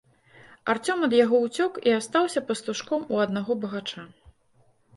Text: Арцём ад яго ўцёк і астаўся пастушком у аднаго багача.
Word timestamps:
Арцём 0.71 1.03
ад 1.07 1.13
яго 1.17 1.41
ўцёк 1.43 1.77
і 1.91 1.93
астаўся 1.99 2.45
пастушком 2.49 3.07
у 3.13 3.23
аднаго 3.29 3.61
багача. 3.67 4.11